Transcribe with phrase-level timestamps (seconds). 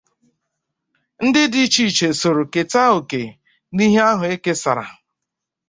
[1.25, 3.21] Ndị dị iche iche soro keta òkè
[3.75, 4.85] n'ihe ahụ e kesàrà